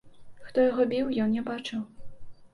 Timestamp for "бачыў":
1.51-1.87